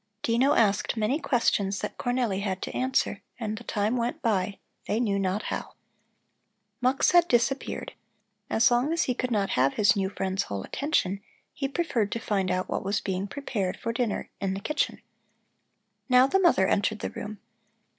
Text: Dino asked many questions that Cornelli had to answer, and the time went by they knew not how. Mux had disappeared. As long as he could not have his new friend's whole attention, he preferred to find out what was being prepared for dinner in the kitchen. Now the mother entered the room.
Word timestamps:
Dino 0.23 0.55
asked 0.55 0.97
many 0.97 1.19
questions 1.19 1.77
that 1.81 1.95
Cornelli 1.99 2.41
had 2.41 2.59
to 2.63 2.75
answer, 2.75 3.21
and 3.39 3.55
the 3.55 3.63
time 3.63 3.95
went 3.95 4.19
by 4.23 4.57
they 4.87 4.99
knew 4.99 5.19
not 5.19 5.43
how. 5.53 5.73
Mux 6.81 7.11
had 7.11 7.27
disappeared. 7.27 7.93
As 8.49 8.71
long 8.71 8.91
as 8.91 9.03
he 9.03 9.13
could 9.13 9.29
not 9.29 9.51
have 9.51 9.75
his 9.75 9.95
new 9.95 10.09
friend's 10.09 10.41
whole 10.45 10.63
attention, 10.63 11.21
he 11.53 11.67
preferred 11.67 12.11
to 12.13 12.19
find 12.19 12.49
out 12.49 12.67
what 12.67 12.83
was 12.83 12.99
being 12.99 13.27
prepared 13.27 13.77
for 13.77 13.93
dinner 13.93 14.31
in 14.39 14.55
the 14.55 14.59
kitchen. 14.59 15.01
Now 16.09 16.25
the 16.25 16.39
mother 16.39 16.65
entered 16.67 16.97
the 17.01 17.11
room. 17.11 17.37